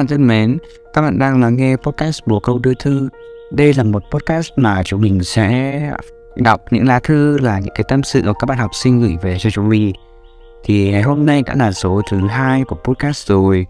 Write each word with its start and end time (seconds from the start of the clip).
bạn 0.00 0.06
thân 0.06 0.26
mến, 0.26 0.58
các 0.94 1.02
bạn 1.02 1.18
đang 1.18 1.40
lắng 1.40 1.56
nghe 1.56 1.76
podcast 1.76 2.26
Bồ 2.26 2.40
Câu 2.40 2.58
Đưa 2.58 2.74
Thư. 2.74 3.08
Đây 3.50 3.74
là 3.74 3.84
một 3.84 4.02
podcast 4.10 4.50
mà 4.56 4.82
chúng 4.82 5.00
mình 5.00 5.24
sẽ 5.24 5.80
đọc 6.36 6.60
những 6.70 6.86
lá 6.86 7.00
thư 7.00 7.38
là 7.38 7.58
những 7.58 7.74
cái 7.74 7.84
tâm 7.88 8.02
sự 8.02 8.22
của 8.24 8.32
các 8.32 8.46
bạn 8.46 8.58
học 8.58 8.70
sinh 8.74 9.00
gửi 9.00 9.16
về 9.22 9.36
cho 9.38 9.50
chúng 9.50 9.68
mình. 9.68 9.92
Thì 10.64 10.90
ngày 10.90 11.02
hôm 11.02 11.26
nay 11.26 11.42
đã 11.46 11.54
là 11.54 11.72
số 11.72 12.00
thứ 12.10 12.18
hai 12.18 12.64
của 12.64 12.76
podcast 12.84 13.28
rồi 13.28 13.66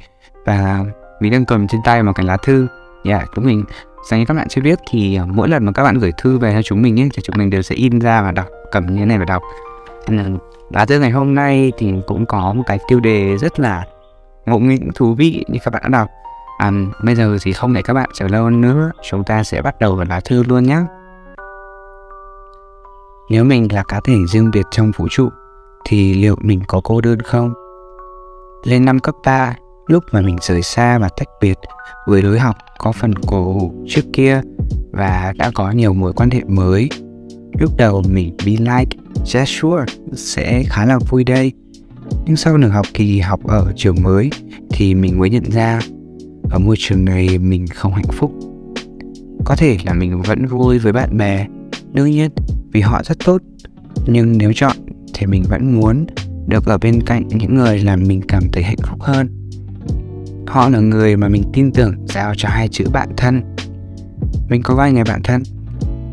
và 0.46 0.84
mình 1.20 1.32
đang 1.32 1.44
cầm 1.44 1.68
trên 1.68 1.80
tay 1.84 2.02
một 2.02 2.12
cái 2.14 2.26
lá 2.26 2.36
thư. 2.36 2.66
Dạ, 3.04 3.16
yeah, 3.16 3.28
chúng 3.34 3.46
mình 3.46 3.64
dành 4.10 4.20
cho 4.20 4.24
các 4.28 4.34
bạn 4.34 4.48
chưa 4.48 4.62
biết 4.62 4.78
thì 4.90 5.18
mỗi 5.26 5.48
lần 5.48 5.64
mà 5.64 5.72
các 5.72 5.84
bạn 5.84 5.98
gửi 5.98 6.12
thư 6.18 6.38
về 6.38 6.52
cho 6.54 6.62
chúng 6.62 6.82
mình 6.82 7.00
ấy, 7.00 7.08
thì 7.14 7.22
chúng 7.22 7.36
mình 7.38 7.50
đều 7.50 7.62
sẽ 7.62 7.74
in 7.74 7.98
ra 7.98 8.22
và 8.22 8.32
đọc 8.32 8.46
cầm 8.72 8.86
như 8.86 8.96
thế 8.96 9.04
này 9.04 9.18
và 9.18 9.24
đọc. 9.24 9.42
Lá 10.70 10.84
thư 10.84 11.00
ngày 11.00 11.10
hôm 11.10 11.34
nay 11.34 11.72
thì 11.78 11.94
cũng 12.06 12.26
có 12.26 12.52
một 12.52 12.62
cái 12.66 12.78
tiêu 12.88 13.00
đề 13.00 13.36
rất 13.36 13.60
là 13.60 13.84
ngộ 14.50 14.58
nghĩnh 14.58 14.90
thú 14.94 15.14
vị 15.14 15.44
như 15.48 15.58
các 15.64 15.70
bạn 15.70 15.82
đã 15.82 15.88
đọc. 15.88 16.08
À, 16.58 16.70
bây 17.04 17.14
giờ 17.14 17.36
thì 17.42 17.52
không 17.52 17.72
để 17.72 17.82
các 17.82 17.94
bạn 17.94 18.10
chờ 18.14 18.28
lâu 18.28 18.50
nữa 18.50 18.90
chúng 19.10 19.24
ta 19.24 19.44
sẽ 19.44 19.62
bắt 19.62 19.78
đầu 19.80 19.96
vào 19.96 20.06
lá 20.08 20.20
thư 20.20 20.42
luôn 20.42 20.64
nhé. 20.64 20.78
Nếu 23.30 23.44
mình 23.44 23.68
là 23.72 23.82
cá 23.82 24.00
thể 24.04 24.14
riêng 24.28 24.50
biệt 24.50 24.66
trong 24.70 24.92
vũ 24.96 25.06
trụ 25.10 25.28
thì 25.84 26.14
liệu 26.14 26.36
mình 26.40 26.60
có 26.66 26.80
cô 26.84 27.00
đơn 27.00 27.20
không? 27.20 27.54
Lên 28.64 28.84
năm 28.84 28.98
cấp 28.98 29.14
3 29.24 29.54
lúc 29.86 30.04
mà 30.12 30.20
mình 30.20 30.36
rời 30.40 30.62
xa 30.62 30.98
và 30.98 31.08
tách 31.08 31.28
biệt 31.40 31.58
với 32.06 32.22
lối 32.22 32.38
học 32.38 32.56
có 32.78 32.92
phần 32.92 33.14
cổ 33.14 33.52
hủ 33.52 33.84
trước 33.88 34.02
kia 34.12 34.40
và 34.92 35.32
đã 35.36 35.50
có 35.54 35.70
nhiều 35.70 35.92
mối 35.92 36.12
quan 36.12 36.30
hệ 36.30 36.40
mới 36.44 36.88
lúc 37.58 37.70
đầu 37.76 38.02
mình 38.08 38.36
be 38.46 38.52
like 38.52 38.96
just 39.24 39.44
sure 39.44 39.84
sẽ 40.12 40.62
khá 40.66 40.86
là 40.86 40.98
vui 41.08 41.24
đây 41.24 41.52
nhưng 42.26 42.36
sau 42.36 42.58
nửa 42.58 42.68
học 42.68 42.86
kỳ 42.94 43.18
học 43.18 43.40
ở 43.44 43.72
trường 43.76 44.02
mới 44.02 44.30
thì 44.70 44.94
mình 44.94 45.18
mới 45.18 45.30
nhận 45.30 45.50
ra 45.50 45.80
ở 46.50 46.58
môi 46.58 46.76
trường 46.78 47.04
này 47.04 47.38
mình 47.38 47.66
không 47.66 47.94
hạnh 47.94 48.10
phúc. 48.12 48.32
Có 49.44 49.56
thể 49.56 49.78
là 49.84 49.94
mình 49.94 50.22
vẫn 50.22 50.46
vui 50.46 50.78
với 50.78 50.92
bạn 50.92 51.16
bè, 51.16 51.46
đương 51.92 52.10
nhiên 52.10 52.30
vì 52.72 52.80
họ 52.80 53.02
rất 53.02 53.18
tốt. 53.24 53.42
Nhưng 54.06 54.38
nếu 54.38 54.52
chọn 54.54 54.76
thì 55.14 55.26
mình 55.26 55.44
vẫn 55.48 55.80
muốn 55.80 56.06
được 56.46 56.66
ở 56.66 56.78
bên 56.78 57.00
cạnh 57.06 57.28
những 57.28 57.54
người 57.54 57.78
làm 57.78 58.02
mình 58.06 58.20
cảm 58.28 58.42
thấy 58.52 58.62
hạnh 58.62 58.78
phúc 58.82 59.02
hơn. 59.02 59.28
Họ 60.46 60.68
là 60.68 60.80
người 60.80 61.16
mà 61.16 61.28
mình 61.28 61.42
tin 61.52 61.72
tưởng 61.72 61.94
giao 62.06 62.34
cho 62.36 62.48
hai 62.48 62.68
chữ 62.68 62.84
bạn 62.92 63.08
thân. 63.16 63.42
Mình 64.48 64.62
có 64.62 64.74
vài 64.74 64.92
người 64.92 65.04
bạn 65.04 65.20
thân, 65.24 65.42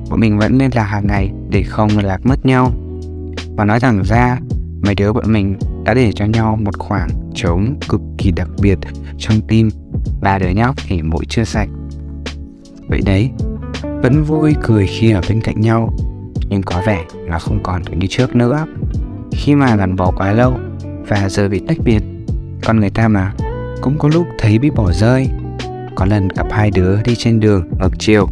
bọn 0.10 0.20
mình 0.20 0.38
vẫn 0.38 0.58
liên 0.58 0.70
lạc 0.74 0.84
hàng 0.84 1.08
ngày 1.08 1.32
để 1.50 1.64
không 1.64 1.90
lạc 1.98 2.26
mất 2.26 2.46
nhau. 2.46 2.72
Và 3.56 3.66
nói 3.66 3.80
thẳng 3.80 4.04
ra, 4.06 4.40
mấy 4.82 4.96
đứa 4.96 5.14
bọn 5.14 5.34
mình 5.34 5.56
đã 5.88 5.94
để 5.94 6.12
cho 6.12 6.26
nhau 6.26 6.60
một 6.62 6.80
khoảng 6.80 7.10
trống 7.36 7.76
cực 7.90 8.02
kỳ 8.18 8.32
đặc 8.32 8.48
biệt 8.62 8.78
trong 9.18 9.42
tim. 9.48 9.70
Ba 10.22 10.40
đứa 10.40 10.50
nhóc 10.50 10.76
thì 10.88 11.02
mỗi 11.02 11.26
chưa 11.30 11.44
sạch. 11.44 11.70
Vậy 12.88 13.02
đấy, 13.06 13.32
vẫn 13.82 14.24
vui 14.24 14.56
cười 14.64 14.88
khi 14.88 15.12
ở 15.12 15.22
bên 15.30 15.42
cạnh 15.42 15.62
nhau, 15.62 15.94
nhưng 16.50 16.62
có 16.62 16.82
vẻ 16.86 17.06
là 17.28 17.40
không 17.40 17.64
còn 17.64 17.82
được 17.86 17.94
như 17.98 18.08
trước 18.08 18.36
nữa. 18.36 18.66
Khi 19.32 19.56
mà 19.56 19.76
gắn 19.76 19.96
bó 19.96 20.12
quá 20.12 20.32
lâu 20.32 20.54
và 21.08 21.30
giờ 21.30 21.50
bị 21.50 21.62
tách 21.68 21.78
biệt, 21.84 22.04
con 22.64 22.80
người 22.80 22.90
ta 22.90 23.08
mà 23.08 23.34
cũng 23.82 23.98
có 23.98 24.10
lúc 24.14 24.28
thấy 24.40 24.60
bị 24.60 24.70
bỏ 24.70 24.92
rơi. 24.92 25.30
Có 25.96 26.06
lần 26.06 26.28
gặp 26.28 26.48
hai 26.52 26.72
đứa 26.72 27.02
đi 27.02 27.16
trên 27.16 27.40
đường 27.40 27.70
ngược 27.80 28.00
chiều, 28.00 28.28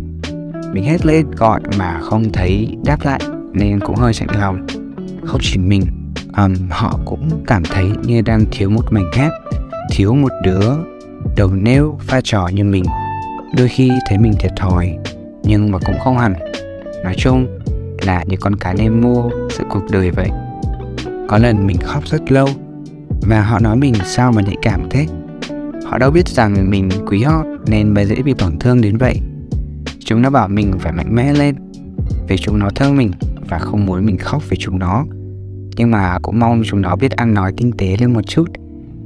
mình 0.74 0.84
hét 0.84 1.06
lên 1.06 1.32
gọi 1.32 1.62
mà 1.78 2.00
không 2.02 2.32
thấy 2.34 2.78
đáp 2.86 2.98
lại 3.04 3.20
nên 3.54 3.80
cũng 3.80 3.96
hơi 3.96 4.14
chạnh 4.14 4.30
lòng. 4.40 4.68
Không 5.24 5.40
chỉ 5.44 5.58
mình 5.58 6.05
um, 6.38 6.54
họ 6.70 7.00
cũng 7.06 7.44
cảm 7.48 7.64
thấy 7.64 7.86
như 8.04 8.22
đang 8.22 8.46
thiếu 8.52 8.70
một 8.70 8.94
mảnh 8.94 9.12
ghép 9.16 9.32
thiếu 9.92 10.16
một 10.16 10.32
đứa 10.44 10.72
đầu 11.36 11.50
nêu 11.54 11.98
pha 12.02 12.22
trò 12.24 12.48
như 12.54 12.64
mình. 12.64 12.84
Đôi 13.58 13.68
khi 13.68 13.92
thấy 14.10 14.18
mình 14.18 14.34
thiệt 14.40 14.52
thòi 14.56 14.98
nhưng 15.44 15.72
mà 15.72 15.80
cũng 15.86 15.96
không 16.04 16.18
hẳn. 16.18 16.34
Nói 17.04 17.16
chung 17.18 17.60
là 18.02 18.24
như 18.24 18.38
con 18.38 18.56
cá 18.56 18.74
nemo 18.74 19.30
sự 19.50 19.64
cuộc 19.70 19.84
đời 19.92 20.12
vậy. 20.12 20.30
Có 21.28 21.38
lần 21.38 21.68
mình 21.68 21.78
khóc 21.78 22.04
rất 22.06 22.32
lâu 22.32 22.48
và 23.22 23.42
họ 23.42 23.60
nói 23.60 23.76
mình 23.76 23.94
sao 24.06 24.32
mà 24.32 24.42
nhạy 24.42 24.56
cảm 24.62 24.90
thế? 24.90 25.08
Họ 25.86 25.98
đâu 25.98 26.12
biết 26.12 26.28
rằng 26.28 26.70
mình 26.70 26.90
quý 27.08 27.24
họ 27.24 27.44
nên 27.68 27.94
mới 27.94 28.06
dễ 28.06 28.16
bị 28.16 28.34
tổn 28.38 28.60
thương 28.60 28.82
đến 28.82 28.98
vậy. 28.98 29.20
Chúng 30.00 30.22
nó 30.22 30.30
bảo 30.30 30.48
mình 30.48 30.74
phải 30.80 30.92
mạnh 30.92 31.16
mẽ 31.16 31.34
lên 31.34 31.56
vì 32.28 32.38
chúng 32.38 32.60
nó 32.60 32.70
thương 32.76 32.98
mình 32.98 33.12
và 33.50 33.60
không 33.60 33.86
muốn 33.86 34.06
mình 34.06 34.18
khóc 34.18 34.44
vì 34.50 34.58
chúng 34.60 34.80
nó 34.80 35.06
nhưng 35.78 35.92
mà 35.92 36.20
cũng 36.22 36.40
mong 36.40 36.62
chúng 36.66 36.82
nó 36.82 36.96
biết 36.96 37.12
ăn 37.12 37.34
nói 37.34 37.54
tinh 37.58 37.72
tế 37.78 37.98
lên 38.00 38.14
một 38.14 38.22
chút. 38.28 38.46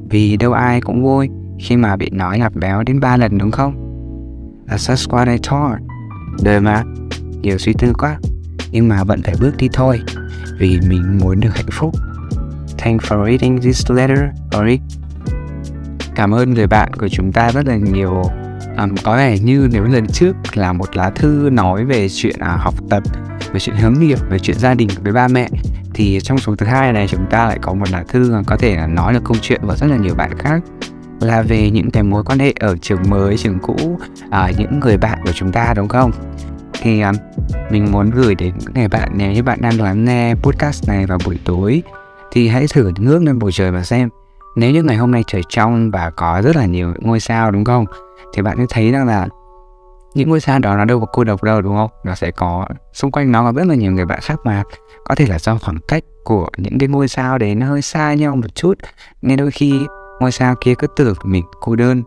Vì 0.10 0.38
đâu 0.38 0.54
ai 0.54 0.82
cũng 0.82 1.04
vui 1.04 1.30
khi 1.60 1.78
mà 1.78 1.96
bị 1.96 2.10
nói 2.10 2.40
là 2.40 2.50
béo 2.50 2.84
đến 2.84 3.00
ba 3.00 3.18
lần 3.18 3.38
đúng 3.38 3.52
không? 3.52 3.74
À, 4.68 4.76
That's 4.76 4.94
just 4.94 5.10
what 5.10 5.32
I 5.32 5.38
thought 5.44 5.80
đời 6.44 6.60
mà 6.60 6.84
nhiều 7.42 7.58
suy 7.58 7.74
tư 7.74 7.94
quá. 7.98 8.20
Nhưng 8.72 8.88
mà 8.88 9.04
vẫn 9.04 9.22
phải 9.24 9.34
bước 9.40 9.58
đi 9.58 9.68
thôi 9.74 10.02
vì 10.60 10.80
mình 10.88 11.20
muốn 11.22 11.40
được 11.40 11.56
hạnh 11.56 11.70
phúc. 11.72 11.96
Thanks 12.78 13.06
for 13.06 13.26
reading 13.26 13.62
this 13.62 13.92
letter, 13.92 14.20
Ori. 14.60 14.80
Cảm 16.16 16.34
ơn 16.34 16.54
người 16.54 16.68
bạn 16.68 16.94
của 16.94 17.08
chúng 17.08 17.32
ta 17.32 17.52
rất 17.52 17.68
là 17.68 17.76
nhiều. 17.76 18.24
Um, 18.78 18.96
có 19.04 19.18
vẻ 19.18 19.40
như 19.40 19.70
nếu 19.72 19.84
lần 19.84 20.08
trước 20.08 20.36
là 20.54 20.74
một 20.74 20.96
lá 20.96 21.10
thư 21.10 21.50
nói 21.52 21.86
về 21.86 22.08
chuyện 22.10 22.36
à, 22.40 22.58
học 22.60 22.74
tập, 22.90 23.04
về 23.52 23.60
chuyện 23.60 23.76
hướng 23.76 23.94
nghiệp, 24.00 24.20
về 24.30 24.40
chuyện 24.40 24.60
gia 24.60 24.74
đình 24.74 24.90
với 25.04 25.14
ba 25.14 25.28
mẹ 25.28 25.50
thì 26.00 26.20
trong 26.24 26.38
số 26.38 26.56
thứ 26.56 26.66
hai 26.66 26.94
này 26.94 27.08
chúng 27.08 27.26
ta 27.30 27.46
lại 27.46 27.58
có 27.62 27.74
một 27.74 27.90
lá 27.92 28.04
thư 28.08 28.42
có 28.48 28.58
thể 28.58 28.76
là 28.76 28.88
nói 28.88 29.14
được 29.14 29.20
câu 29.26 29.38
chuyện 29.42 29.62
của 29.68 29.76
rất 29.76 29.88
là 29.88 29.98
nhiều 29.98 30.16
bạn 30.16 30.38
khác. 30.38 30.60
Là 31.22 31.42
về 31.42 31.70
những 31.72 31.92
cái 31.92 32.04
mối 32.04 32.24
quan 32.24 32.40
hệ 32.40 32.54
ở 32.60 32.78
trường 32.82 33.00
mới 33.10 33.38
trường 33.38 33.60
cũ 33.60 34.00
à, 34.30 34.52
những 34.58 34.80
người 34.80 34.98
bạn 34.98 35.20
của 35.26 35.32
chúng 35.32 35.52
ta 35.52 35.74
đúng 35.76 35.88
không? 35.88 36.12
Thì 36.82 37.02
à, 37.02 37.12
mình 37.70 37.92
muốn 37.92 38.10
gửi 38.10 38.36
đến 38.36 38.54
những 38.60 38.74
người 38.74 38.88
bạn 38.88 39.10
nếu 39.16 39.32
như 39.32 39.44
bạn 39.44 39.62
đang 39.62 39.82
lắng 39.82 40.06
nghe 40.06 40.36
podcast 40.36 40.88
này 40.88 41.06
vào 41.06 41.18
buổi 41.26 41.40
tối 41.46 41.84
thì 42.32 42.48
hãy 42.48 42.66
thử 42.74 42.92
ngước 42.98 43.24
lên 43.24 43.40
bầu 43.40 43.52
trời 43.52 43.72
và 43.72 43.84
xem 43.84 44.10
nếu 44.56 44.72
như 44.72 44.84
ngày 44.84 44.98
hôm 44.98 45.12
nay 45.12 45.24
trời 45.28 45.42
trong 45.50 45.92
và 45.92 46.10
có 46.10 46.42
rất 46.44 46.56
là 46.56 46.66
nhiều 46.66 46.94
ngôi 47.00 47.20
sao 47.20 47.52
đúng 47.52 47.66
không? 47.66 47.86
Thì 48.34 48.42
bạn 48.42 48.58
sẽ 48.58 48.66
thấy 48.70 48.92
rằng 48.92 49.08
là 49.08 49.28
những 50.14 50.30
ngôi 50.30 50.40
sao 50.40 50.60
đó 50.60 50.76
nó 50.76 50.86
đâu 50.86 51.00
có 51.00 51.06
cô 51.06 51.24
độc 51.24 51.44
đâu, 51.44 51.62
đúng 51.62 51.76
không? 51.76 51.90
Nó 52.04 52.16
sẽ 52.16 52.32
có, 52.32 52.68
xung 52.94 53.12
quanh 53.12 53.32
nó 53.32 53.44
có 53.44 53.52
rất 53.52 53.68
là 53.68 53.76
nhiều 53.76 53.92
người 53.92 54.06
bạn 54.06 54.20
khác 54.22 54.40
mà. 54.44 54.64
Có 55.06 55.16
thể 55.16 55.28
là 55.28 55.40
do 55.40 55.58
khoảng 55.58 55.78
cách 55.88 56.04
của 56.24 56.50
những 56.58 56.78
cái 56.80 56.90
ngôi 56.90 57.08
sao 57.08 57.38
đấy 57.38 57.56
nó 57.56 57.68
hơi 57.68 57.82
xa 57.82 58.14
nhau 58.14 58.36
một 58.36 58.56
chút. 58.56 58.74
Nên 59.22 59.38
đôi 59.38 59.52
khi 59.52 59.74
ngôi 60.20 60.32
sao 60.32 60.56
kia 60.62 60.74
cứ 60.76 60.88
tưởng 60.96 61.16
mình 61.24 61.46
cô 61.62 61.76
đơn. 61.76 62.04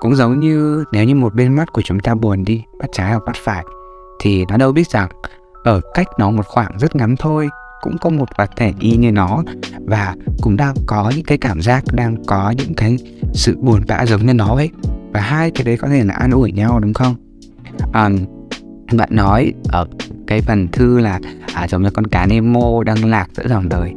Cũng 0.00 0.16
giống 0.16 0.40
như 0.40 0.84
nếu 0.92 1.04
như 1.04 1.14
một 1.14 1.34
bên 1.34 1.54
mắt 1.56 1.72
của 1.72 1.82
chúng 1.82 2.00
ta 2.00 2.14
buồn 2.14 2.44
đi 2.44 2.64
mắt 2.78 2.86
trái 2.92 3.10
hoặc 3.10 3.22
mắt 3.26 3.36
phải, 3.44 3.64
thì 4.20 4.44
nó 4.48 4.56
đâu 4.56 4.72
biết 4.72 4.90
rằng 4.90 5.08
ở 5.64 5.80
cách 5.94 6.06
nó 6.18 6.30
một 6.30 6.46
khoảng 6.46 6.78
rất 6.78 6.96
ngắn 6.96 7.16
thôi, 7.16 7.48
cũng 7.80 7.98
có 7.98 8.10
một 8.10 8.28
vật 8.36 8.50
thể 8.56 8.72
y 8.80 8.96
như 8.96 9.12
nó. 9.12 9.42
Và 9.86 10.14
cũng 10.42 10.56
đang 10.56 10.74
có 10.86 11.12
những 11.16 11.24
cái 11.24 11.38
cảm 11.38 11.62
giác, 11.62 11.84
đang 11.92 12.24
có 12.24 12.54
những 12.56 12.74
cái 12.74 12.96
sự 13.32 13.56
buồn 13.60 13.80
bã 13.88 14.06
giống 14.06 14.26
như 14.26 14.34
nó 14.34 14.54
ấy. 14.54 14.70
Và 15.12 15.20
hai 15.20 15.50
cái 15.50 15.64
đấy 15.64 15.76
có 15.76 15.88
thể 15.88 16.04
là 16.04 16.14
an 16.14 16.30
ủi 16.30 16.52
nhau, 16.52 16.80
đúng 16.80 16.94
không? 16.94 17.14
Um, 17.94 18.18
bạn 18.92 19.08
nói 19.12 19.52
ở 19.68 19.86
cái 20.26 20.40
phần 20.40 20.68
thư 20.68 21.00
là 21.00 21.20
à, 21.54 21.68
giống 21.68 21.82
như 21.82 21.90
con 21.90 22.06
cá 22.06 22.26
Nemo 22.26 22.82
đang 22.82 23.04
lạc 23.04 23.26
giữa 23.36 23.48
dòng 23.48 23.68
đời. 23.68 23.92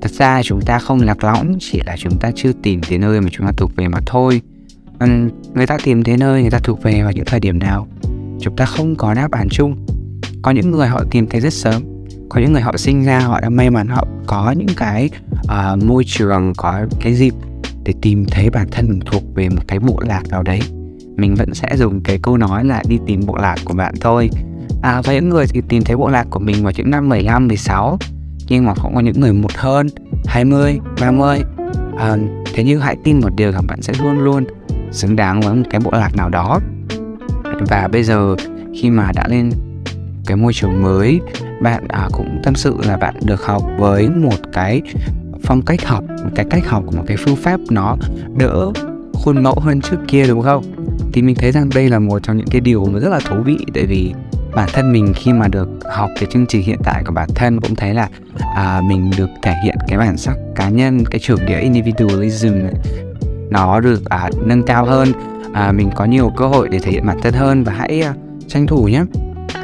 Thật 0.00 0.10
ra 0.10 0.42
chúng 0.42 0.60
ta 0.60 0.78
không 0.78 1.00
lạc 1.00 1.24
lõng 1.24 1.56
chỉ 1.60 1.80
là 1.86 1.96
chúng 1.98 2.18
ta 2.18 2.30
chưa 2.34 2.52
tìm 2.62 2.80
thấy 2.80 2.98
nơi 2.98 3.20
mà 3.20 3.28
chúng 3.32 3.46
ta 3.46 3.52
thuộc 3.56 3.76
về 3.76 3.88
mà 3.88 3.98
thôi. 4.06 4.40
Um, 5.00 5.28
người 5.54 5.66
ta 5.66 5.78
tìm 5.84 6.04
thấy 6.04 6.16
nơi 6.16 6.42
người 6.42 6.50
ta 6.50 6.58
thuộc 6.58 6.82
về 6.82 7.02
vào 7.02 7.12
những 7.12 7.24
thời 7.24 7.40
điểm 7.40 7.58
nào? 7.58 7.86
Chúng 8.40 8.56
ta 8.56 8.64
không 8.64 8.96
có 8.96 9.14
đáp 9.14 9.30
án 9.30 9.48
chung. 9.48 9.86
Có 10.42 10.50
những 10.50 10.70
người 10.70 10.88
họ 10.88 11.04
tìm 11.10 11.26
thấy 11.26 11.40
rất 11.40 11.52
sớm. 11.52 11.82
Có 12.28 12.40
những 12.40 12.52
người 12.52 12.62
họ 12.62 12.76
sinh 12.76 13.04
ra 13.04 13.20
họ 13.20 13.40
đã 13.40 13.48
may 13.48 13.70
mắn 13.70 13.88
họ 13.88 14.06
có 14.26 14.54
những 14.56 14.76
cái 14.76 15.10
uh, 15.42 15.84
môi 15.84 16.04
trường 16.06 16.52
có 16.56 16.86
cái 17.00 17.14
dịp 17.14 17.34
để 17.84 17.94
tìm 18.02 18.24
thấy 18.30 18.50
bản 18.50 18.68
thân 18.70 18.88
mình 18.88 19.00
thuộc 19.06 19.22
về 19.34 19.48
một 19.48 19.62
cái 19.68 19.78
bộ 19.78 20.00
lạc 20.00 20.22
nào 20.28 20.42
đấy 20.42 20.60
mình 21.16 21.34
vẫn 21.34 21.54
sẽ 21.54 21.76
dùng 21.76 22.00
cái 22.00 22.18
câu 22.22 22.36
nói 22.36 22.64
là 22.64 22.82
đi 22.88 22.98
tìm 23.06 23.20
bộ 23.26 23.36
lạc 23.36 23.56
của 23.64 23.74
bạn 23.74 23.94
thôi. 24.00 24.30
À, 24.82 25.02
và 25.04 25.12
những 25.12 25.28
người 25.28 25.46
thì 25.48 25.62
tìm 25.68 25.82
thấy 25.84 25.96
bộ 25.96 26.08
lạc 26.08 26.26
của 26.30 26.38
mình 26.38 26.62
vào 26.62 26.72
những 26.76 26.90
năm 26.90 27.08
15, 27.08 27.48
16 27.48 27.98
nhưng 28.48 28.64
mà 28.64 28.74
cũng 28.82 28.94
có 28.94 29.00
những 29.00 29.20
người 29.20 29.32
một 29.32 29.52
hơn 29.52 29.86
20, 30.26 30.78
30 31.00 31.38
à, 31.98 32.16
thế 32.54 32.64
nhưng 32.64 32.80
hãy 32.80 32.96
tin 33.04 33.20
một 33.20 33.30
điều 33.36 33.52
rằng 33.52 33.66
bạn 33.66 33.82
sẽ 33.82 33.92
luôn 34.02 34.18
luôn 34.18 34.44
xứng 34.90 35.16
đáng 35.16 35.40
với 35.40 35.54
một 35.54 35.64
cái 35.70 35.80
bộ 35.84 35.90
lạc 35.90 36.16
nào 36.16 36.28
đó. 36.28 36.60
Và 37.68 37.88
bây 37.92 38.02
giờ 38.02 38.36
khi 38.74 38.90
mà 38.90 39.12
đã 39.14 39.28
lên 39.28 39.50
cái 40.26 40.36
môi 40.36 40.52
trường 40.52 40.82
mới 40.82 41.20
bạn 41.60 41.88
à, 41.88 42.08
cũng 42.12 42.40
tâm 42.44 42.54
sự 42.54 42.76
là 42.86 42.96
bạn 42.96 43.14
được 43.24 43.44
học 43.44 43.62
với 43.78 44.08
một 44.08 44.36
cái 44.52 44.82
phong 45.42 45.62
cách 45.62 45.86
học 45.86 46.04
một 46.08 46.30
cái 46.34 46.46
cách 46.50 46.66
học 46.66 46.82
của 46.86 46.96
một 46.96 47.04
cái 47.06 47.16
phương 47.16 47.36
pháp 47.36 47.60
nó 47.70 47.96
đỡ 48.36 48.72
khuôn 49.12 49.42
mẫu 49.42 49.60
hơn 49.60 49.80
trước 49.80 49.96
kia 50.08 50.26
đúng 50.26 50.42
không? 50.42 50.64
Thì 51.12 51.22
mình 51.22 51.34
thấy 51.34 51.52
rằng 51.52 51.70
đây 51.74 51.88
là 51.88 51.98
một 51.98 52.22
trong 52.22 52.36
những 52.36 52.46
cái 52.50 52.60
điều 52.60 52.84
mà 52.84 52.98
rất 52.98 53.08
là 53.08 53.20
thú 53.20 53.36
vị 53.44 53.58
tại 53.74 53.86
vì 53.86 54.14
bản 54.54 54.68
thân 54.72 54.92
mình 54.92 55.12
khi 55.16 55.32
mà 55.32 55.48
được 55.48 55.68
học 55.94 56.10
cái 56.20 56.28
chương 56.32 56.46
trình 56.46 56.62
hiện 56.62 56.78
tại 56.84 57.02
của 57.06 57.12
bản 57.12 57.28
thân 57.34 57.60
cũng 57.60 57.74
thấy 57.74 57.94
là 57.94 58.08
à, 58.54 58.80
mình 58.88 59.10
được 59.16 59.28
thể 59.42 59.54
hiện 59.64 59.76
cái 59.88 59.98
bản 59.98 60.16
sắc 60.16 60.36
cá 60.54 60.68
nhân 60.68 61.04
cái 61.10 61.20
chủ 61.20 61.36
nghĩa 61.46 61.58
individualism 61.58 62.48
này, 62.48 62.74
nó 63.50 63.80
được 63.80 64.04
à, 64.04 64.30
nâng 64.44 64.62
cao 64.62 64.84
hơn 64.84 65.12
à, 65.52 65.72
mình 65.72 65.90
có 65.94 66.04
nhiều 66.04 66.32
cơ 66.36 66.46
hội 66.46 66.68
để 66.68 66.78
thể 66.78 66.90
hiện 66.90 67.06
bản 67.06 67.18
thân 67.22 67.34
hơn 67.34 67.64
và 67.64 67.72
hãy 67.72 68.00
à, 68.00 68.14
tranh 68.48 68.66
thủ 68.66 68.84
nhé. 68.84 69.04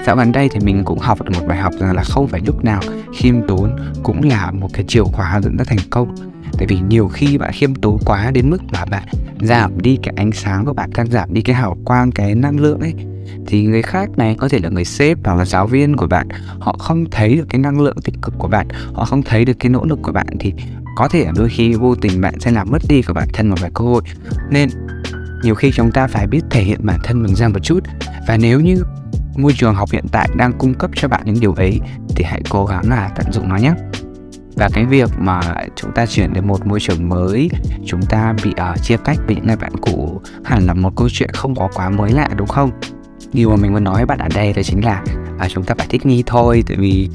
Dạo 0.06 0.16
gần 0.16 0.32
đây 0.32 0.48
thì 0.52 0.60
mình 0.60 0.84
cũng 0.84 0.98
học 0.98 1.22
được 1.22 1.32
một 1.40 1.46
bài 1.48 1.58
học 1.58 1.72
rằng 1.78 1.96
là 1.96 2.02
không 2.02 2.28
phải 2.28 2.40
lúc 2.46 2.64
nào 2.64 2.80
khiêm 3.14 3.46
tốn 3.48 3.76
cũng 4.02 4.28
là 4.28 4.50
một 4.50 4.68
cái 4.72 4.84
chìa 4.88 5.02
khóa 5.02 5.40
dẫn 5.42 5.56
tới 5.56 5.66
thành 5.66 5.78
công 5.90 6.31
tại 6.58 6.66
vì 6.66 6.78
nhiều 6.88 7.08
khi 7.08 7.38
bạn 7.38 7.52
khiêm 7.52 7.74
tốn 7.74 7.98
quá 8.04 8.30
đến 8.30 8.50
mức 8.50 8.58
là 8.72 8.84
bạn 8.84 9.08
giảm 9.40 9.80
đi 9.80 9.98
cái 10.02 10.14
ánh 10.16 10.32
sáng 10.32 10.64
của 10.64 10.72
bạn 10.72 10.92
càng 10.92 11.06
giảm 11.06 11.34
đi 11.34 11.42
cái 11.42 11.56
hào 11.56 11.76
quang, 11.84 12.12
cái 12.12 12.34
năng 12.34 12.60
lượng 12.60 12.80
ấy. 12.80 12.94
Thì 13.46 13.64
người 13.64 13.82
khác 13.82 14.10
này, 14.16 14.36
có 14.38 14.48
thể 14.48 14.58
là 14.62 14.68
người 14.68 14.84
sếp 14.84 15.18
hoặc 15.24 15.34
là 15.34 15.44
giáo 15.44 15.66
viên 15.66 15.96
của 15.96 16.06
bạn, 16.06 16.28
họ 16.58 16.76
không 16.78 17.04
thấy 17.10 17.36
được 17.36 17.44
cái 17.48 17.58
năng 17.58 17.80
lượng 17.80 17.96
tích 18.04 18.14
cực 18.22 18.34
của 18.38 18.48
bạn, 18.48 18.68
họ 18.92 19.04
không 19.04 19.22
thấy 19.22 19.44
được 19.44 19.58
cái 19.58 19.70
nỗ 19.70 19.84
lực 19.84 19.98
của 20.02 20.12
bạn, 20.12 20.26
thì 20.40 20.52
có 20.96 21.08
thể 21.08 21.26
đôi 21.36 21.48
khi 21.48 21.74
vô 21.74 21.94
tình 21.94 22.20
bạn 22.20 22.40
sẽ 22.40 22.50
làm 22.50 22.70
mất 22.70 22.82
đi 22.88 23.02
của 23.02 23.14
bản 23.14 23.28
thân 23.32 23.48
một 23.48 23.56
vài 23.60 23.70
cơ 23.74 23.84
hội. 23.84 24.02
Nên 24.50 24.68
nhiều 25.42 25.54
khi 25.54 25.72
chúng 25.72 25.90
ta 25.90 26.06
phải 26.06 26.26
biết 26.26 26.40
thể 26.50 26.62
hiện 26.62 26.86
bản 26.86 27.00
thân 27.04 27.22
mình 27.22 27.34
ra 27.34 27.48
một 27.48 27.58
chút. 27.62 27.80
Và 28.28 28.36
nếu 28.36 28.60
như 28.60 28.82
môi 29.36 29.52
trường 29.52 29.74
học 29.74 29.88
hiện 29.92 30.04
tại 30.12 30.28
đang 30.36 30.52
cung 30.52 30.74
cấp 30.74 30.90
cho 30.94 31.08
bạn 31.08 31.22
những 31.24 31.40
điều 31.40 31.54
ấy, 31.54 31.80
thì 32.16 32.24
hãy 32.24 32.42
cố 32.48 32.66
gắng 32.66 32.88
là 32.88 33.10
tận 33.16 33.32
dụng 33.32 33.48
nó 33.48 33.56
nhé 33.56 33.74
và 34.56 34.68
cái 34.72 34.84
việc 34.84 35.10
mà 35.18 35.40
chúng 35.76 35.92
ta 35.92 36.06
chuyển 36.06 36.32
đến 36.32 36.46
một 36.46 36.66
môi 36.66 36.80
trường 36.80 37.08
mới 37.08 37.50
chúng 37.86 38.02
ta 38.02 38.34
bị 38.44 38.50
uh, 38.72 38.82
chia 38.82 38.96
cách 38.96 39.18
với 39.26 39.36
những 39.36 39.46
người 39.46 39.56
bạn 39.56 39.72
cũ 39.80 40.20
hẳn 40.44 40.66
là 40.66 40.74
một 40.74 40.96
câu 40.96 41.08
chuyện 41.12 41.30
không 41.32 41.54
có 41.54 41.68
quá 41.74 41.90
mới 41.90 42.12
lạ 42.12 42.28
đúng 42.36 42.48
không? 42.48 42.70
Điều 43.32 43.50
mà 43.50 43.56
mình 43.56 43.72
muốn 43.72 43.84
nói 43.84 43.94
với 43.94 44.06
bạn 44.06 44.18
ở 44.18 44.28
đây 44.34 44.52
đó 44.52 44.62
chính 44.62 44.84
là 44.84 45.02
uh, 45.44 45.50
chúng 45.50 45.64
ta 45.64 45.74
phải 45.78 45.86
thích 45.90 46.06
nghi 46.06 46.22
thôi 46.26 46.64
tại 46.66 46.76
vì 46.76 47.08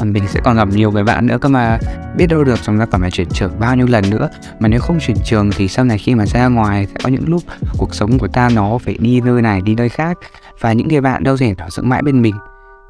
uh, 0.00 0.06
mình 0.06 0.24
sẽ 0.28 0.40
còn 0.44 0.56
gặp 0.56 0.68
nhiều 0.68 0.90
người 0.90 1.04
bạn 1.04 1.26
nữa 1.26 1.38
cơ 1.40 1.48
mà. 1.48 1.78
Biết 2.16 2.26
đâu 2.26 2.44
được 2.44 2.58
chúng 2.62 2.78
ta 2.78 2.86
còn 2.86 3.00
phải 3.00 3.10
chuyển 3.10 3.28
trường 3.28 3.60
bao 3.60 3.76
nhiêu 3.76 3.86
lần 3.86 4.10
nữa. 4.10 4.28
Mà 4.60 4.68
nếu 4.68 4.80
không 4.80 4.98
chuyển 5.00 5.16
trường 5.24 5.50
thì 5.56 5.68
sau 5.68 5.84
này 5.84 5.98
khi 5.98 6.14
mà 6.14 6.26
ra 6.26 6.48
ngoài 6.48 6.86
sẽ 6.86 6.94
có 7.02 7.08
những 7.08 7.28
lúc 7.28 7.42
cuộc 7.78 7.94
sống 7.94 8.18
của 8.18 8.28
ta 8.28 8.48
nó 8.54 8.78
phải 8.78 8.96
đi 9.00 9.20
nơi 9.20 9.42
này 9.42 9.60
đi 9.60 9.74
nơi 9.74 9.88
khác. 9.88 10.18
Và 10.60 10.72
những 10.72 10.88
người 10.88 11.00
bạn 11.00 11.24
đâu 11.24 11.36
thể 11.36 11.54
nó 11.58 11.70
giữ 11.70 11.82
mãi 11.82 12.02
bên 12.02 12.22
mình. 12.22 12.34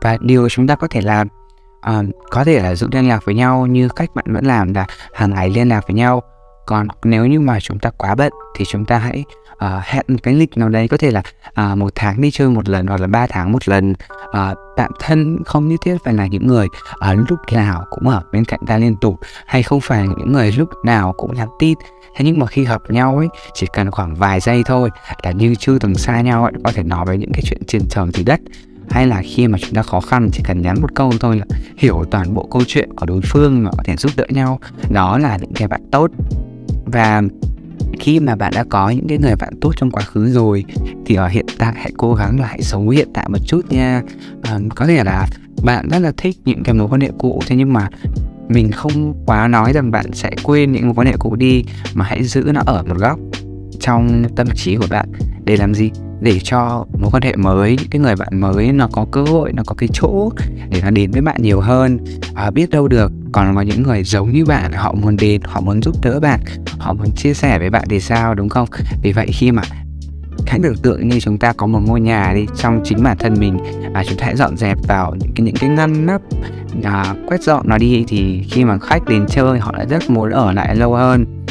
Và 0.02 0.18
điều 0.20 0.48
chúng 0.48 0.66
ta 0.66 0.76
có 0.76 0.88
thể 0.90 1.00
làm 1.00 1.28
à, 1.84 2.02
có 2.30 2.44
thể 2.44 2.60
là 2.60 2.74
giữ 2.74 2.88
liên 2.92 3.08
lạc 3.08 3.24
với 3.24 3.34
nhau 3.34 3.66
như 3.66 3.88
cách 3.88 4.10
bạn 4.14 4.24
vẫn 4.28 4.44
làm 4.44 4.74
là 4.74 4.86
hàng 5.12 5.30
ngày 5.30 5.50
liên 5.50 5.68
lạc 5.68 5.86
với 5.88 5.94
nhau. 5.94 6.22
Còn 6.66 6.86
nếu 7.04 7.26
như 7.26 7.40
mà 7.40 7.60
chúng 7.60 7.78
ta 7.78 7.90
quá 7.90 8.14
bận 8.14 8.32
thì 8.56 8.64
chúng 8.64 8.84
ta 8.84 8.98
hãy 8.98 9.24
uh, 9.52 9.84
hẹn 9.84 10.04
một 10.08 10.16
cái 10.22 10.34
lịch 10.34 10.56
nào 10.56 10.68
đấy 10.68 10.88
có 10.88 10.96
thể 10.96 11.10
là 11.10 11.22
uh, 11.48 11.78
một 11.78 11.92
tháng 11.94 12.20
đi 12.20 12.30
chơi 12.30 12.48
một 12.48 12.68
lần 12.68 12.86
hoặc 12.86 13.00
là 13.00 13.06
ba 13.06 13.26
tháng 13.26 13.52
một 13.52 13.68
lần. 13.68 13.94
Uh, 14.24 14.58
bạn 14.76 14.90
thân 15.00 15.44
không 15.44 15.68
nhất 15.68 15.80
thiết 15.82 15.96
phải 16.04 16.14
là 16.14 16.26
những 16.26 16.46
người 16.46 16.68
ở 16.98 17.12
uh, 17.12 17.30
lúc 17.30 17.38
nào 17.52 17.84
cũng 17.90 18.08
ở 18.08 18.22
bên 18.32 18.44
cạnh 18.44 18.60
ta 18.66 18.78
liên 18.78 18.96
tục 18.96 19.20
hay 19.46 19.62
không 19.62 19.80
phải 19.80 20.08
những 20.08 20.32
người 20.32 20.52
lúc 20.52 20.68
nào 20.84 21.12
cũng 21.12 21.34
nhắn 21.34 21.48
tin. 21.58 21.78
Thế 22.16 22.24
nhưng 22.24 22.38
mà 22.38 22.46
khi 22.46 22.64
gặp 22.64 22.82
nhau 22.88 23.16
ấy 23.18 23.28
chỉ 23.54 23.66
cần 23.72 23.90
khoảng 23.90 24.14
vài 24.14 24.40
giây 24.40 24.62
thôi 24.66 24.90
là 25.22 25.30
như 25.30 25.54
chưa 25.58 25.78
từng 25.78 25.94
xa 25.94 26.20
nhau 26.20 26.44
ấy 26.44 26.52
có 26.64 26.72
thể 26.74 26.82
nói 26.82 27.04
về 27.06 27.18
những 27.18 27.32
cái 27.32 27.42
chuyện 27.44 27.62
trên 27.66 27.82
trời 27.88 28.06
dưới 28.14 28.24
đất 28.24 28.40
hay 28.94 29.06
là 29.06 29.22
khi 29.24 29.48
mà 29.48 29.58
chúng 29.58 29.74
ta 29.74 29.82
khó 29.82 30.00
khăn 30.00 30.28
chỉ 30.32 30.42
cần 30.44 30.62
nhắn 30.62 30.80
một 30.80 30.94
câu 30.94 31.12
thôi 31.20 31.38
là 31.38 31.44
hiểu 31.76 32.04
toàn 32.10 32.34
bộ 32.34 32.48
câu 32.50 32.62
chuyện 32.66 32.92
của 32.96 33.06
đối 33.06 33.20
phương 33.20 33.64
mà 33.64 33.70
có 33.76 33.82
thể 33.82 33.96
giúp 33.96 34.12
đỡ 34.16 34.24
nhau. 34.28 34.58
Đó 34.90 35.18
là 35.18 35.36
những 35.36 35.52
cái 35.54 35.68
bạn 35.68 35.80
tốt. 35.90 36.10
Và 36.84 37.22
khi 38.00 38.20
mà 38.20 38.36
bạn 38.36 38.52
đã 38.56 38.64
có 38.68 38.90
những 38.90 39.06
cái 39.08 39.18
người 39.18 39.36
bạn 39.36 39.54
tốt 39.60 39.72
trong 39.76 39.90
quá 39.90 40.02
khứ 40.02 40.30
rồi 40.30 40.64
thì 41.06 41.14
ở 41.14 41.28
hiện 41.28 41.46
tại 41.58 41.74
hãy 41.76 41.92
cố 41.96 42.14
gắng 42.14 42.40
lại 42.40 42.62
sống 42.62 42.90
hiện 42.90 43.08
tại 43.14 43.28
một 43.28 43.38
chút 43.46 43.72
nha. 43.72 44.02
À, 44.42 44.58
có 44.74 44.86
thể 44.86 45.04
là 45.04 45.26
bạn 45.64 45.88
rất 45.88 45.98
là 45.98 46.12
thích 46.16 46.36
những 46.44 46.62
cái 46.62 46.74
mối 46.74 46.88
quan 46.90 47.00
hệ 47.00 47.10
cũ 47.18 47.42
thế 47.46 47.56
nhưng 47.56 47.72
mà 47.72 47.88
mình 48.48 48.72
không 48.72 49.14
quá 49.26 49.48
nói 49.48 49.72
rằng 49.72 49.90
bạn 49.90 50.12
sẽ 50.12 50.30
quên 50.42 50.72
những 50.72 50.84
mối 50.86 50.94
quan 50.96 51.06
hệ 51.06 51.14
cũ 51.18 51.36
đi 51.36 51.64
mà 51.94 52.04
hãy 52.04 52.24
giữ 52.24 52.50
nó 52.54 52.62
ở 52.66 52.82
một 52.88 52.96
góc 52.98 53.18
trong 53.80 54.24
tâm 54.36 54.46
trí 54.54 54.76
của 54.76 54.86
bạn 54.90 55.08
để 55.44 55.56
làm 55.56 55.74
gì? 55.74 55.90
Để 56.24 56.40
cho 56.42 56.86
mối 57.00 57.10
quan 57.12 57.22
hệ 57.22 57.36
mới 57.36 57.76
những 57.76 57.88
cái 57.90 58.00
người 58.00 58.16
bạn 58.16 58.40
mới 58.40 58.72
nó 58.72 58.88
có 58.92 59.06
cơ 59.10 59.22
hội 59.22 59.52
nó 59.52 59.62
có 59.66 59.74
cái 59.78 59.88
chỗ 59.92 60.30
để 60.70 60.80
nó 60.82 60.90
đến 60.90 61.10
với 61.10 61.20
bạn 61.20 61.42
nhiều 61.42 61.60
hơn. 61.60 61.98
À, 62.34 62.50
biết 62.50 62.70
đâu 62.70 62.88
được 62.88 63.12
còn 63.32 63.54
có 63.54 63.60
những 63.60 63.82
người 63.82 64.04
giống 64.04 64.32
như 64.32 64.44
bạn 64.44 64.72
họ 64.72 64.92
muốn 64.92 65.16
đến 65.16 65.40
họ 65.44 65.60
muốn 65.60 65.82
giúp 65.82 65.96
đỡ 66.02 66.20
bạn 66.20 66.40
họ 66.78 66.92
muốn 66.92 67.10
chia 67.16 67.34
sẻ 67.34 67.58
với 67.58 67.70
bạn 67.70 67.84
thì 67.88 68.00
sao 68.00 68.34
đúng 68.34 68.48
không? 68.48 68.68
Vì 69.02 69.12
vậy 69.12 69.26
khi 69.32 69.52
mà 69.52 69.62
hãy 70.46 70.60
tưởng 70.62 70.76
tượng 70.76 71.08
như 71.08 71.20
chúng 71.20 71.38
ta 71.38 71.52
có 71.52 71.66
một 71.66 71.80
ngôi 71.86 72.00
nhà 72.00 72.32
đi 72.34 72.46
trong 72.56 72.80
chính 72.84 73.02
bản 73.02 73.16
thân 73.18 73.34
mình 73.40 73.58
và 73.94 74.04
chúng 74.08 74.18
ta 74.18 74.26
hãy 74.26 74.36
dọn 74.36 74.56
dẹp 74.56 74.78
vào 74.88 75.14
những 75.20 75.32
cái 75.34 75.46
những 75.46 75.56
cái 75.56 75.70
ngăn 75.70 76.06
nắp 76.06 76.20
à, 76.84 77.14
quét 77.26 77.42
dọn 77.42 77.68
nó 77.68 77.78
đi 77.78 78.04
thì 78.08 78.42
khi 78.50 78.64
mà 78.64 78.78
khách 78.78 79.04
đến 79.08 79.26
chơi 79.28 79.58
họ 79.58 79.72
lại 79.76 79.86
rất 79.86 80.10
muốn 80.10 80.30
ở 80.30 80.52
lại 80.52 80.76
lâu 80.76 80.94
hơn. 80.94 81.44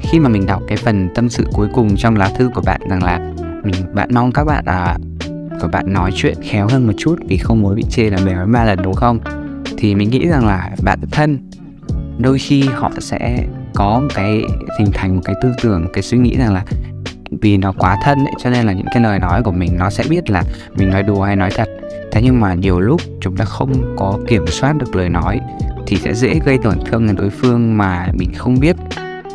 Khi 0.00 0.20
mà 0.20 0.28
mình 0.28 0.46
đọc 0.46 0.62
cái 0.68 0.76
phần 0.76 1.08
tâm 1.14 1.28
sự 1.28 1.44
cuối 1.52 1.68
cùng 1.74 1.96
trong 1.96 2.16
lá 2.16 2.30
thư 2.38 2.50
của 2.54 2.60
bạn 2.60 2.80
rằng 2.88 3.02
là 3.02 3.33
bạn 3.94 4.08
mong 4.12 4.32
các 4.32 4.44
bạn 4.44 4.64
à 4.66 4.98
của 5.60 5.68
bạn 5.68 5.92
nói 5.92 6.10
chuyện 6.14 6.34
khéo 6.42 6.68
hơn 6.70 6.86
một 6.86 6.92
chút 6.98 7.16
vì 7.28 7.36
không 7.36 7.62
muốn 7.62 7.74
bị 7.74 7.82
chê 7.90 8.10
là 8.10 8.18
mèo 8.24 8.46
ba 8.46 8.64
lần 8.64 8.82
đúng 8.82 8.94
không? 8.94 9.18
Thì 9.76 9.94
mình 9.94 10.10
nghĩ 10.10 10.28
rằng 10.28 10.46
là 10.46 10.70
bạn 10.84 10.98
thân 11.10 11.38
đôi 12.18 12.38
khi 12.38 12.62
họ 12.62 12.90
sẽ 12.98 13.46
có 13.74 14.00
một 14.00 14.08
cái 14.14 14.42
hình 14.78 14.90
thành 14.94 15.16
một 15.16 15.22
cái 15.24 15.34
tư 15.42 15.52
tưởng 15.62 15.82
một 15.82 15.90
cái 15.92 16.02
suy 16.02 16.18
nghĩ 16.18 16.36
rằng 16.36 16.54
là 16.54 16.64
vì 17.40 17.56
nó 17.56 17.72
quá 17.72 17.98
thân 18.02 18.18
ấy, 18.18 18.34
cho 18.42 18.50
nên 18.50 18.66
là 18.66 18.72
những 18.72 18.86
cái 18.94 19.02
lời 19.02 19.18
nói 19.18 19.42
của 19.42 19.52
mình 19.52 19.76
nó 19.78 19.90
sẽ 19.90 20.04
biết 20.10 20.30
là 20.30 20.42
mình 20.76 20.90
nói 20.90 21.02
đùa 21.02 21.22
hay 21.22 21.36
nói 21.36 21.50
thật. 21.56 21.68
Thế 22.12 22.20
nhưng 22.24 22.40
mà 22.40 22.54
nhiều 22.54 22.80
lúc 22.80 23.00
chúng 23.20 23.36
ta 23.36 23.44
không 23.44 23.94
có 23.96 24.18
kiểm 24.28 24.46
soát 24.46 24.76
được 24.76 24.96
lời 24.96 25.08
nói 25.08 25.40
thì 25.86 25.96
sẽ 25.96 26.14
dễ 26.14 26.40
gây 26.44 26.58
tổn 26.58 26.74
thương 26.84 27.06
đến 27.06 27.16
đối 27.16 27.30
phương 27.30 27.78
mà 27.78 28.08
mình 28.14 28.32
không 28.34 28.60
biết. 28.60 28.76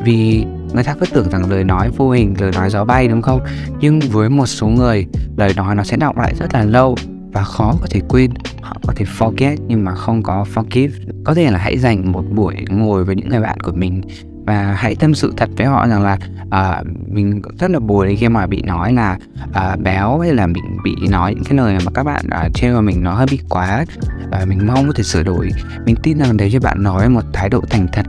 Vì 0.04 0.46
người 0.74 0.83
ta 0.83 0.95
cứ 1.00 1.06
tưởng 1.13 1.30
rằng 1.30 1.50
lời 1.50 1.63
nói 1.63 1.89
vô 1.98 2.12
hình 2.12 2.36
lời 2.39 2.51
nói 2.56 2.69
gió 2.69 2.86
bay 2.86 3.07
đúng 3.07 3.21
không? 3.21 3.42
Nhưng 3.80 4.00
với 4.00 4.30
một 4.30 4.45
số 4.45 4.68
người 4.68 5.06
lời 5.38 5.54
nói 5.56 5.75
nó 5.75 5.83
sẽ 5.83 5.98
đọng 5.98 6.18
lại 6.18 6.33
rất 6.39 6.54
là 6.54 6.63
lâu 6.63 6.95
và 7.31 7.44
khó 7.44 7.74
có 7.81 7.88
thể 7.89 8.01
quên 8.10 8.31
họ 8.62 8.77
có 8.88 8.94
thể 8.95 9.06
forget 9.18 9.57
nhưng 9.68 9.86
mà 9.86 9.95
không 9.95 10.24
có 10.24 10.45
forgive. 10.54 10.89
Có 11.24 11.33
thể 11.33 11.51
là 11.51 11.60
hãy 11.60 11.77
dành 11.77 12.12
một 12.12 12.24
buổi 12.36 12.56
ngồi 12.69 13.06
với 13.06 13.16
những 13.16 13.30
người 13.30 13.42
bạn 13.42 13.60
của 13.60 13.71
mình 13.71 14.01
và 14.45 14.75
hãy 14.77 14.95
tâm 14.95 15.13
sự 15.13 15.33
thật 15.38 15.50
với 15.57 15.68
họ 15.68 15.88
rằng 15.88 16.04
là 16.04 16.18
uh, 16.44 16.88
mình 17.07 17.42
rất 17.60 17.71
là 17.71 17.80
buồn 17.80 18.16
khi 18.18 18.30
mà 18.30 18.48
bị 18.48 18.62
nói 18.62 18.94
là 18.94 19.18
uh, 19.44 19.80
béo 19.80 20.19
hay 20.19 20.33
là 20.33 20.48
mình 20.48 20.77
bị 20.83 20.95
nói 21.10 21.36
những 21.36 21.44
cái 21.44 21.57
lời 21.57 21.77
mà 21.86 21.92
các 21.94 22.04
bạn 22.04 22.25
uh, 22.25 22.54
trêu 22.54 22.74
vào 22.74 22.81
mình 22.81 23.04
nó 23.04 23.13
hơi 23.13 23.27
bị 23.31 23.39
quá 23.50 23.86
và 24.31 24.45
mình 24.45 24.68
mong 24.68 24.88
có 24.88 24.94
thể 24.95 25.04
sửa 25.04 25.24
đổi. 25.24 25.49
Mình 25.85 25.95
tin 26.04 26.18
rằng 26.18 26.38
nếu 26.38 26.47
như 26.47 26.59
bạn 26.59 26.83
nói 26.83 27.09
một 27.09 27.23
thái 27.33 27.49
độ 27.49 27.61
thành 27.69 27.88
thật 27.94 28.06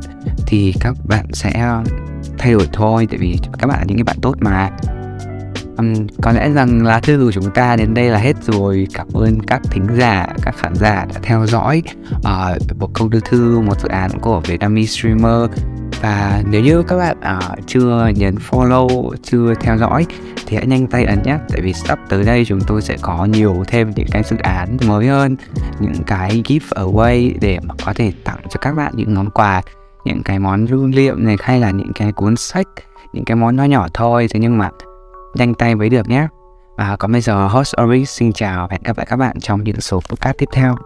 thì 0.47 0.75
các 0.81 0.95
bạn 1.09 1.26
sẽ 1.33 1.83
thay 2.41 2.53
đổi 2.53 2.69
thôi 2.73 3.07
tại 3.11 3.19
vì 3.19 3.39
các 3.59 3.67
bạn 3.67 3.79
là 3.79 3.85
những 3.85 3.97
cái 3.97 4.05
bạn 4.05 4.17
tốt 4.23 4.35
mà. 4.41 4.71
Um, 5.79 6.07
có 6.23 6.33
lẽ 6.33 6.51
rằng 6.51 6.87
lá 6.87 7.01
thư 7.01 7.21
của 7.25 7.33
chúng 7.33 7.51
ta 7.55 7.77
đến 7.77 7.95
đây 7.95 8.09
là 8.09 8.19
hết 8.19 8.37
rồi. 8.43 8.87
Cảm 8.95 9.07
ơn 9.15 9.41
các 9.41 9.61
thính 9.71 9.87
giả 9.99 10.27
các 10.43 10.55
khán 10.57 10.75
giả 10.75 11.07
đã 11.15 11.21
theo 11.23 11.47
dõi 11.47 11.83
ờ, 12.23 12.59
uh, 12.71 12.79
một 12.79 12.91
câu 12.95 13.09
đưa 13.09 13.21
thư 13.21 13.61
một 13.61 13.81
dự 13.81 13.89
án 13.89 14.11
của 14.21 14.41
Vietnamese 14.41 14.87
streamer. 14.87 15.51
Và 16.01 16.43
nếu 16.51 16.63
như 16.63 16.83
các 16.83 16.97
bạn 16.97 17.17
uh, 17.37 17.67
chưa 17.67 18.11
nhấn 18.17 18.35
follow 18.51 19.15
chưa 19.23 19.55
theo 19.61 19.79
dõi 19.79 20.07
thì 20.47 20.57
hãy 20.57 20.67
nhanh 20.67 20.87
tay 20.87 21.05
ấn 21.05 21.23
nhé 21.23 21.39
tại 21.49 21.61
vì 21.61 21.73
sắp 21.73 21.99
tới 22.09 22.25
đây 22.25 22.45
chúng 22.45 22.61
tôi 22.67 22.83
sẽ 22.83 22.97
có 23.01 23.25
nhiều 23.25 23.65
thêm 23.67 23.91
những 23.97 24.07
cái 24.11 24.23
dự 24.23 24.37
án 24.43 24.77
mới 24.87 25.07
hơn 25.07 25.37
những 25.81 26.03
cái 26.07 26.43
giveaway 26.45 27.33
để 27.41 27.59
mà 27.63 27.75
có 27.85 27.93
thể 27.93 28.13
tặng 28.25 28.41
cho 28.51 28.59
các 28.61 28.77
bạn 28.77 28.93
những 28.97 29.15
món 29.15 29.31
quà 29.31 29.63
những 30.04 30.23
cái 30.23 30.38
món 30.38 30.64
lưu 30.64 30.87
niệm 30.87 31.25
này, 31.25 31.37
hay 31.40 31.61
là 31.61 31.71
những 31.71 31.92
cái 31.95 32.12
cuốn 32.12 32.37
sách, 32.37 32.69
những 33.12 33.25
cái 33.25 33.37
món 33.37 33.57
nhỏ 33.57 33.64
nhỏ 33.64 33.87
thôi. 33.95 34.26
Thế 34.30 34.40
nhưng 34.40 34.59
mà, 34.59 34.71
nhanh 35.35 35.54
tay 35.54 35.75
với 35.75 35.88
được 35.88 36.09
nhé. 36.09 36.28
Và 36.76 36.97
còn 36.97 37.12
bây 37.12 37.21
giờ, 37.21 37.49
host 37.49 37.75
Oris 37.83 38.11
xin 38.11 38.33
chào 38.33 38.66
và 38.66 38.73
hẹn 38.73 38.83
gặp 38.85 38.99
lại 38.99 39.07
các 39.11 39.16
bạn 39.16 39.40
trong 39.40 39.64
những 39.64 39.80
số 39.80 40.00
podcast 40.11 40.38
tiếp 40.38 40.49
theo. 40.52 40.76